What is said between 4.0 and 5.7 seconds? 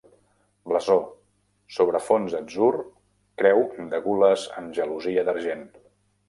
gules amb gelosia d'argent.